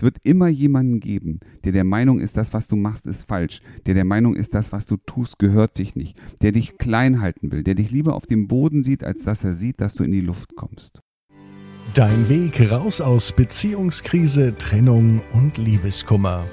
Es 0.00 0.02
wird 0.02 0.16
immer 0.22 0.48
jemanden 0.48 0.98
geben, 0.98 1.40
der 1.62 1.72
der 1.72 1.84
Meinung 1.84 2.20
ist, 2.20 2.38
das, 2.38 2.54
was 2.54 2.66
du 2.66 2.74
machst, 2.74 3.06
ist 3.06 3.24
falsch, 3.24 3.60
der 3.84 3.92
der 3.92 4.06
Meinung 4.06 4.34
ist, 4.34 4.54
das, 4.54 4.72
was 4.72 4.86
du 4.86 4.96
tust, 4.96 5.38
gehört 5.38 5.74
sich 5.74 5.94
nicht, 5.94 6.16
der 6.40 6.52
dich 6.52 6.78
klein 6.78 7.20
halten 7.20 7.52
will, 7.52 7.62
der 7.62 7.74
dich 7.74 7.90
lieber 7.90 8.14
auf 8.14 8.24
dem 8.24 8.48
Boden 8.48 8.82
sieht, 8.82 9.04
als 9.04 9.24
dass 9.24 9.44
er 9.44 9.52
sieht, 9.52 9.78
dass 9.82 9.92
du 9.92 10.02
in 10.02 10.10
die 10.10 10.22
Luft 10.22 10.56
kommst. 10.56 11.02
Dein 11.92 12.30
Weg 12.30 12.72
raus 12.72 13.02
aus 13.02 13.32
Beziehungskrise, 13.32 14.56
Trennung 14.56 15.20
und 15.34 15.58
Liebeskummer. 15.58 16.46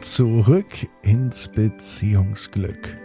Zurück 0.00 0.88
ins 1.02 1.46
Beziehungsglück. 1.46 2.98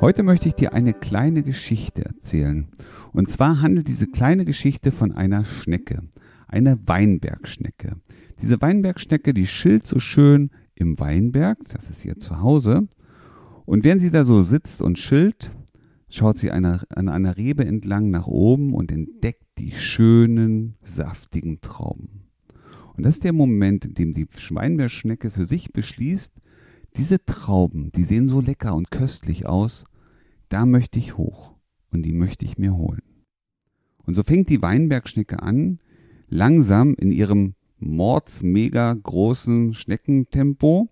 Heute 0.00 0.22
möchte 0.22 0.46
ich 0.46 0.54
dir 0.54 0.72
eine 0.72 0.94
kleine 0.94 1.42
Geschichte 1.42 2.04
erzählen. 2.04 2.68
Und 3.12 3.28
zwar 3.28 3.60
handelt 3.60 3.88
diese 3.88 4.06
kleine 4.06 4.44
Geschichte 4.44 4.92
von 4.92 5.10
einer 5.10 5.44
Schnecke, 5.44 6.04
einer 6.50 6.78
Weinbergschnecke. 6.86 7.96
Diese 8.42 8.60
Weinbergschnecke, 8.60 9.34
die 9.34 9.46
schilt 9.46 9.86
so 9.86 9.98
schön 9.98 10.50
im 10.74 10.98
Weinberg, 10.98 11.58
das 11.68 11.90
ist 11.90 12.04
ihr 12.04 12.18
Zuhause. 12.18 12.88
Und 13.66 13.84
während 13.84 14.00
sie 14.00 14.10
da 14.10 14.24
so 14.24 14.42
sitzt 14.42 14.82
und 14.82 14.98
schilt, 14.98 15.50
schaut 16.08 16.38
sie 16.38 16.50
einer, 16.50 16.82
an 16.90 17.08
einer 17.08 17.36
Rebe 17.36 17.64
entlang 17.64 18.10
nach 18.10 18.26
oben 18.26 18.74
und 18.74 18.90
entdeckt 18.90 19.46
die 19.58 19.72
schönen, 19.72 20.76
saftigen 20.82 21.60
Trauben. 21.60 22.24
Und 22.96 23.06
das 23.06 23.16
ist 23.16 23.24
der 23.24 23.32
Moment, 23.32 23.84
in 23.84 23.94
dem 23.94 24.12
die 24.12 24.26
Schweinbeerschnecke 24.36 25.30
für 25.30 25.46
sich 25.46 25.72
beschließt, 25.72 26.34
diese 26.96 27.24
Trauben, 27.24 27.92
die 27.92 28.04
sehen 28.04 28.28
so 28.28 28.40
lecker 28.40 28.74
und 28.74 28.90
köstlich 28.90 29.46
aus, 29.46 29.84
da 30.48 30.66
möchte 30.66 30.98
ich 30.98 31.16
hoch 31.16 31.54
und 31.90 32.02
die 32.02 32.12
möchte 32.12 32.44
ich 32.44 32.58
mir 32.58 32.74
holen. 32.74 33.02
Und 34.04 34.14
so 34.14 34.22
fängt 34.24 34.48
die 34.48 34.60
Weinbergschnecke 34.60 35.40
an, 35.40 35.78
langsam 36.30 36.94
in 36.94 37.12
ihrem 37.12 37.54
mordsmega 37.78 38.94
großen 38.94 39.74
Schneckentempo 39.74 40.88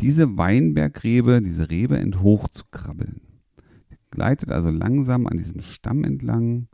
diese 0.00 0.36
Weinbergrebe, 0.36 1.42
diese 1.42 1.70
Rebe 1.70 1.98
enthoch 1.98 2.48
zu 2.48 2.64
krabbeln. 2.70 3.20
Sie 3.90 3.96
gleitet 4.10 4.50
also 4.50 4.70
langsam 4.70 5.26
an 5.26 5.38
diesem 5.38 5.60
Stamm 5.60 6.04
entlang 6.04 6.68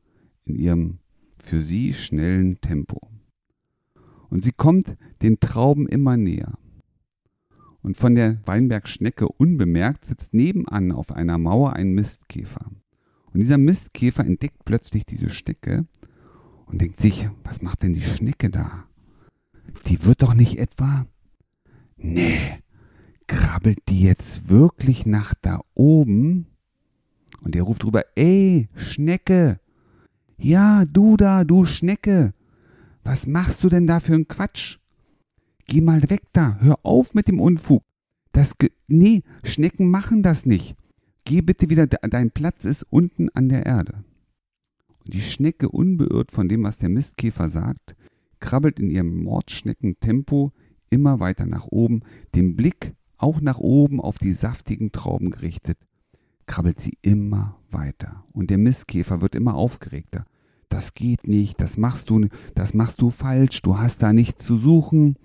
in 0.45 0.55
ihrem 0.55 0.99
für 1.39 1.61
sie 1.61 1.93
schnellen 1.93 2.61
Tempo. 2.61 3.01
Und 4.29 4.45
sie 4.45 4.53
kommt 4.53 4.97
den 5.23 5.41
Trauben 5.41 5.87
immer 5.89 6.17
näher. 6.17 6.59
Und 7.83 7.97
von 7.97 8.15
der 8.15 8.41
Weinbergschnecke 8.47 9.29
unbemerkt 9.29 10.05
sitzt 10.05 10.35
nebenan 10.35 10.91
auf 10.91 11.13
einer 11.13 11.39
Mauer 11.39 11.75
ein 11.75 11.93
Mistkäfer. 11.93 12.67
Und 13.33 13.41
dieser 13.41 13.59
Mistkäfer 13.59 14.25
entdeckt 14.25 14.65
plötzlich 14.65 15.07
diese 15.07 15.29
Schnecke 15.29 15.87
und 16.67 16.81
denkt 16.81 17.01
sich, 17.01 17.29
was 17.45 17.63
macht 17.63 17.83
denn 17.83 17.95
die 17.95 18.03
Schnecke 18.03 18.51
da? 18.51 18.85
Die 19.87 20.05
wird 20.05 20.23
doch 20.23 20.35
nicht 20.35 20.59
etwa. 20.59 21.07
Nee, 21.97 22.39
krabbelt 23.27 23.79
die 23.89 24.03
jetzt 24.03 24.49
wirklich 24.49 25.07
nach 25.07 25.35
da 25.35 25.61
oben? 25.75 26.47
Und 27.41 27.57
er 27.57 27.63
ruft 27.63 27.85
drüber, 27.85 28.05
ey, 28.17 28.69
Schnecke, 28.75 29.61
ja, 30.39 30.85
du 30.85 31.17
da, 31.17 31.45
du 31.45 31.65
Schnecke. 31.65 32.35
Was 33.05 33.27
machst 33.27 33.63
du 33.63 33.69
denn 33.69 33.87
da 33.87 34.01
für 34.01 34.15
einen 34.15 34.29
Quatsch? 34.29 34.79
Geh 35.67 35.81
mal 35.81 36.11
weg 36.11 36.23
da, 36.33 36.59
hör 36.61 36.79
auf 36.83 37.15
mit 37.15 37.29
dem 37.29 37.41
Unfug. 37.41 37.83
Das, 38.33 38.59
Ge 38.59 38.71
nee, 38.87 39.23
Schnecken 39.45 39.89
machen 39.89 40.23
das 40.23 40.45
nicht. 40.45 40.77
Geh 41.25 41.41
bitte 41.41 41.71
wieder, 41.71 41.87
dein 41.87 42.31
Platz 42.31 42.65
ist 42.65 42.87
unten 42.91 43.31
an 43.31 43.49
der 43.49 43.67
Erde. 43.67 44.05
Die 45.07 45.23
Schnecke, 45.23 45.69
unbeirrt 45.69 46.33
von 46.33 46.49
dem, 46.49 46.65
was 46.65 46.79
der 46.79 46.89
Mistkäfer 46.89 47.49
sagt, 47.49 47.97
krabbelt 48.41 48.81
in 48.81 48.91
ihrem 48.91 49.23
Mordschneckentempo 49.23 50.53
immer 50.91 51.21
weiter 51.21 51.47
nach 51.47 51.67
oben, 51.69 52.03
den 52.35 52.57
Blick 52.57 52.95
auch 53.17 53.41
nach 53.41 53.59
oben 53.59 54.01
auf 54.01 54.19
die 54.19 54.33
saftigen 54.33 54.93
Trauben 54.93 55.31
gerichtet 55.31 55.79
krabbelt 56.47 56.81
sie 56.81 56.97
immer 57.03 57.59
weiter. 57.71 58.25
Und 58.33 58.51
der 58.51 58.59
Mistkäfer 58.59 59.21
wird 59.21 59.35
immer 59.35 59.55
aufgeregter. 59.55 60.25
Das 60.69 60.95
geht 60.95 61.27
nicht, 61.29 61.61
das 61.61 61.77
machst 61.77 62.11
du, 62.11 62.27
das 62.55 62.75
machst 62.75 63.01
du 63.01 63.11
falsch, 63.11 63.63
du 63.63 63.79
hast 63.79 64.03
da 64.03 64.13
nichts 64.13 64.45
zu 64.45 64.57
suchen. 64.57 65.17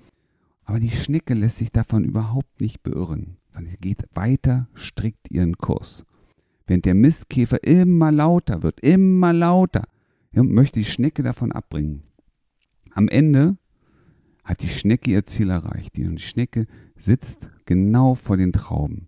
Aber 0.66 0.80
die 0.80 0.92
Schnecke 0.92 1.34
lässt 1.34 1.58
sich 1.58 1.72
davon 1.72 2.04
überhaupt 2.04 2.62
nicht 2.62 2.84
beirren, 2.84 3.38
sondern 3.52 3.72
sie 3.72 3.78
geht 3.78 4.04
weiter 4.14 4.68
strikt 4.76 5.32
ihren 5.32 5.58
Kurs. 5.58 6.06
Während 6.72 6.86
der 6.86 6.96
Mistkäfer 6.96 7.66
immer 7.66 8.14
lauter 8.14 8.64
wird, 8.64 8.80
immer 8.80 9.34
lauter, 9.34 9.90
möchte 10.32 10.80
die 10.80 10.86
Schnecke 10.86 11.22
davon 11.22 11.52
abbringen. 11.52 12.04
Am 12.92 13.10
Ende 13.10 13.58
hat 14.46 14.62
die 14.62 14.70
Schnecke 14.70 15.12
ihr 15.12 15.26
Ziel 15.26 15.50
erreicht. 15.50 15.98
Die 15.98 16.18
Schnecke 16.18 16.68
sitzt 16.96 17.50
genau 17.66 18.16
vor 18.16 18.38
den 18.38 18.54
Trauben 18.54 19.08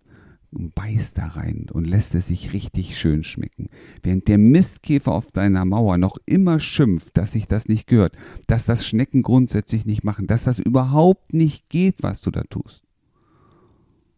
und 0.51 0.75
beißt 0.75 1.18
da 1.18 1.28
rein 1.28 1.68
und 1.72 1.88
lässt 1.88 2.16
es 2.16 2.28
sich 2.28 2.51
richtig 2.51 2.97
schön 2.97 3.24
schmecken. 3.24 3.69
Während 4.01 4.28
der 4.28 4.40
Mistkäfer 4.40 5.13
auf 5.13 5.31
deiner 5.31 5.63
Mauer 5.63 5.97
noch 5.97 6.18
immer 6.25 6.59
schimpft, 6.59 7.16
dass 7.16 7.31
sich 7.31 7.47
das 7.47 7.69
nicht 7.69 7.88
gehört, 7.88 8.18
dass 8.45 8.66
das 8.66 8.85
Schnecken 8.85 9.22
grundsätzlich 9.22 9.85
nicht 9.85 10.03
machen, 10.03 10.28
dass 10.28 10.44
das 10.44 10.59
überhaupt 10.59 11.31
nicht 11.31 11.69
geht, 11.69 12.03
was 12.03 12.19
du 12.19 12.30
da 12.30 12.44
tust. 12.44 12.84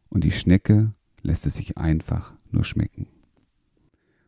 Und 0.09 0.23
die 0.23 0.31
Schnecke 0.31 0.93
lässt 1.21 1.45
es 1.45 1.53
sich 1.53 1.77
einfach 1.77 2.33
nur 2.49 2.63
schmecken. 2.63 3.05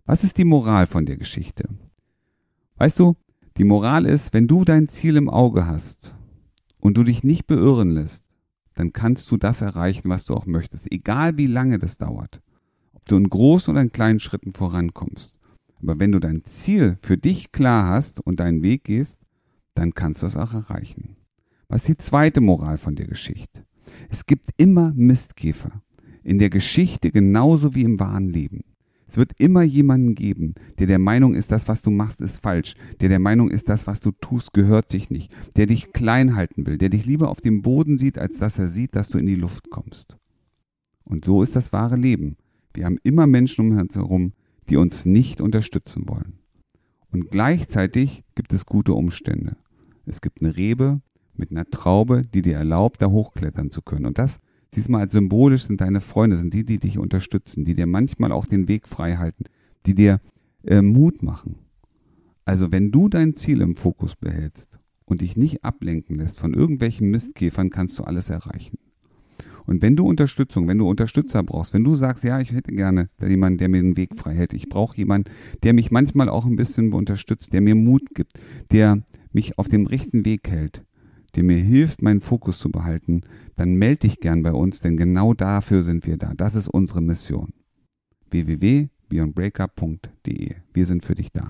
Was 0.07 0.23
ist 0.23 0.37
die 0.37 0.45
Moral 0.45 0.87
von 0.87 1.05
der 1.05 1.17
Geschichte? 1.17 1.67
Weißt 2.77 2.97
du, 2.97 3.17
die 3.57 3.65
Moral 3.65 4.05
ist, 4.05 4.33
wenn 4.33 4.47
du 4.47 4.63
dein 4.63 4.87
Ziel 4.87 5.17
im 5.17 5.29
Auge 5.29 5.67
hast 5.67 6.15
und 6.79 6.95
du 6.95 7.03
dich 7.03 7.25
nicht 7.25 7.45
beirren 7.45 7.89
lässt, 7.89 8.23
dann 8.73 8.93
kannst 8.93 9.29
du 9.29 9.35
das 9.35 9.61
erreichen, 9.61 10.07
was 10.07 10.23
du 10.23 10.33
auch 10.33 10.45
möchtest, 10.45 10.89
egal 10.93 11.35
wie 11.35 11.47
lange 11.47 11.77
das 11.77 11.97
dauert. 11.97 12.41
Ob 12.93 13.03
du 13.03 13.17
in 13.17 13.29
großen 13.29 13.73
oder 13.73 13.81
in 13.81 13.91
kleinen 13.91 14.21
Schritten 14.21 14.53
vorankommst. 14.53 15.35
Aber 15.81 15.99
wenn 15.99 16.13
du 16.13 16.19
dein 16.19 16.45
Ziel 16.45 16.97
für 17.01 17.17
dich 17.17 17.51
klar 17.51 17.89
hast 17.89 18.21
und 18.21 18.39
deinen 18.39 18.63
Weg 18.63 18.85
gehst, 18.85 19.19
dann 19.73 19.93
kannst 19.93 20.23
du 20.23 20.27
es 20.27 20.37
auch 20.37 20.53
erreichen. 20.53 21.17
Was 21.67 21.81
ist 21.81 21.89
die 21.89 21.97
zweite 21.97 22.39
Moral 22.39 22.77
von 22.77 22.95
der 22.95 23.07
Geschichte? 23.07 23.65
Es 24.09 24.25
gibt 24.25 24.51
immer 24.55 24.93
Mistkäfer. 24.95 25.81
In 26.23 26.39
der 26.39 26.49
Geschichte 26.49 27.11
genauso 27.11 27.75
wie 27.75 27.83
im 27.83 27.99
wahren 27.99 28.29
Leben. 28.29 28.63
Es 29.07 29.15
wird 29.15 29.39
immer 29.39 29.63
jemanden 29.63 30.15
geben, 30.15 30.55
der 30.79 30.87
der 30.87 30.99
Meinung 30.99 31.33
ist, 31.33 31.51
das, 31.51 31.67
was 31.67 31.81
du 31.81 31.91
machst, 31.91 32.19
ist 32.21 32.41
falsch, 32.41 32.75
der 32.99 33.09
der 33.09 33.19
Meinung 33.19 33.49
ist, 33.49 33.69
das, 33.69 33.87
was 33.87 34.01
du 34.01 34.11
tust, 34.11 34.53
gehört 34.53 34.89
sich 34.89 35.09
nicht, 35.09 35.31
der 35.55 35.65
dich 35.65 35.93
klein 35.93 36.35
halten 36.35 36.65
will, 36.65 36.77
der 36.77 36.89
dich 36.89 37.05
lieber 37.05 37.29
auf 37.29 37.39
dem 37.39 37.61
Boden 37.61 37.97
sieht, 37.97 38.17
als 38.17 38.37
dass 38.39 38.59
er 38.59 38.67
sieht, 38.67 38.95
dass 38.95 39.09
du 39.09 39.17
in 39.17 39.25
die 39.25 39.35
Luft 39.35 39.69
kommst. 39.69 40.17
Und 41.05 41.23
so 41.23 41.41
ist 41.41 41.55
das 41.55 41.71
wahre 41.71 41.95
Leben. 41.95 42.35
Wir 42.73 42.85
haben 42.85 42.99
immer 43.03 43.27
Menschen 43.27 43.71
um 43.71 43.77
uns 43.77 43.95
herum, 43.95 44.33
die 44.69 44.75
uns 44.75 45.05
nicht 45.05 45.39
unterstützen 45.39 46.09
wollen. 46.09 46.39
Und 47.09 47.31
gleichzeitig 47.31 48.25
gibt 48.35 48.53
es 48.53 48.65
gute 48.65 48.93
Umstände. 48.93 49.55
Es 50.05 50.19
gibt 50.19 50.41
eine 50.41 50.57
Rebe 50.57 51.01
mit 51.33 51.51
einer 51.51 51.65
Traube, 51.65 52.23
die 52.23 52.41
dir 52.41 52.57
erlaubt, 52.57 53.01
da 53.01 53.07
hochklettern 53.07 53.69
zu 53.69 53.81
können. 53.81 54.05
Und 54.05 54.17
das 54.17 54.39
Siehst 54.77 54.89
mal, 54.89 54.99
als 54.99 55.13
symbolisch 55.13 55.63
sind 55.63 55.81
deine 55.81 56.01
Freunde, 56.01 56.37
sind 56.37 56.53
die, 56.53 56.63
die 56.63 56.77
dich 56.77 56.99
unterstützen, 56.99 57.65
die 57.65 57.73
dir 57.73 57.87
manchmal 57.87 58.31
auch 58.31 58.45
den 58.45 58.67
Weg 58.67 58.87
frei 58.87 59.15
halten, 59.15 59.45
die 59.87 59.95
dir 59.95 60.21
äh, 60.63 60.83
Mut 60.83 61.23
machen. 61.23 61.55
Also 62.45 62.71
wenn 62.71 62.91
du 62.91 63.09
dein 63.09 63.33
Ziel 63.33 63.61
im 63.61 63.75
Fokus 63.75 64.15
behältst 64.15 64.77
und 65.05 65.21
dich 65.21 65.35
nicht 65.35 65.63
ablenken 65.63 66.15
lässt 66.17 66.39
von 66.39 66.53
irgendwelchen 66.53 67.09
Mistkäfern, 67.09 67.71
kannst 67.71 67.97
du 67.97 68.03
alles 68.03 68.29
erreichen. 68.29 68.77
Und 69.65 69.81
wenn 69.81 69.95
du 69.95 70.07
Unterstützung, 70.07 70.67
wenn 70.67 70.77
du 70.77 70.87
Unterstützer 70.87 71.41
brauchst, 71.41 71.73
wenn 71.73 71.83
du 71.83 71.95
sagst, 71.95 72.23
ja, 72.23 72.39
ich 72.39 72.51
hätte 72.51 72.71
gerne 72.71 73.09
jemanden, 73.19 73.57
der 73.57 73.69
mir 73.69 73.81
den 73.81 73.97
Weg 73.97 74.15
frei 74.15 74.35
hält, 74.35 74.53
ich 74.53 74.69
brauche 74.69 74.95
jemanden, 74.95 75.31
der 75.63 75.73
mich 75.73 75.89
manchmal 75.89 76.29
auch 76.29 76.45
ein 76.45 76.55
bisschen 76.55 76.93
unterstützt, 76.93 77.51
der 77.51 77.61
mir 77.61 77.73
Mut 77.73 78.13
gibt, 78.13 78.33
der 78.69 79.01
mich 79.33 79.57
auf 79.57 79.69
dem 79.69 79.87
rechten 79.87 80.23
Weg 80.23 80.47
hält, 80.47 80.83
der 81.35 81.43
mir 81.43 81.57
hilft, 81.57 82.01
meinen 82.01 82.21
Fokus 82.21 82.59
zu 82.59 82.69
behalten, 82.69 83.23
dann 83.55 83.75
melde 83.75 84.01
dich 84.01 84.19
gern 84.19 84.43
bei 84.43 84.51
uns, 84.51 84.79
denn 84.79 84.97
genau 84.97 85.33
dafür 85.33 85.81
sind 85.83 86.05
wir 86.05 86.17
da. 86.17 86.33
Das 86.35 86.55
ist 86.55 86.67
unsere 86.67 87.01
Mission. 87.01 87.53
www.beyondbreakup.de. 88.29 90.55
Wir 90.73 90.85
sind 90.85 91.05
für 91.05 91.15
dich 91.15 91.31
da. 91.31 91.49